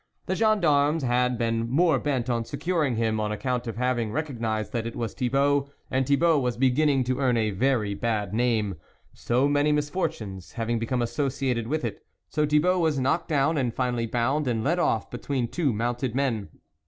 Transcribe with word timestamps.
The 0.25 0.33
gendarmes 0.33 1.03
had 1.03 1.37
been 1.37 1.69
more 1.69 1.99
bent 1.99 2.27
on 2.27 2.43
securing 2.43 2.95
him, 2.95 3.19
on 3.19 3.31
account 3.31 3.67
of 3.67 3.77
having 3.77 4.11
re 4.11 4.23
cognised 4.23 4.71
that 4.71 4.87
it 4.87 4.95
was 4.95 5.13
Thibault, 5.13 5.69
and 5.91 6.07
Thi 6.07 6.15
bault 6.17 6.41
was 6.41 6.57
beginning 6.57 7.03
to 7.03 7.19
earn 7.19 7.37
a 7.37 7.51
very 7.51 7.93
bad 7.93 8.33
name, 8.33 8.77
so 9.13 9.47
many 9.47 9.71
misfortunes 9.71 10.53
having 10.53 10.79
be 10.79 10.87
come 10.87 11.03
associated 11.03 11.67
with 11.67 11.85
it; 11.85 12.03
so 12.31 12.47
Thibault 12.47 12.79
was 12.79 12.97
knocked 12.99 13.27
down, 13.27 13.59
and 13.59 13.75
finally 13.75 14.07
bound 14.07 14.47
and 14.47 14.63
led 14.63 14.79
off 14.79 15.11
between 15.11 15.47
two 15.47 15.71
mounted 15.71 16.15
men. 16.15 16.49